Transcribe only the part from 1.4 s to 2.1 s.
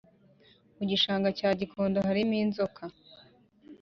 Gikondo